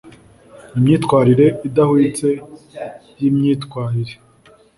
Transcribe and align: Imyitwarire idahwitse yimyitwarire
Imyitwarire 0.77 1.45
idahwitse 1.67 2.29
yimyitwarire 3.19 4.15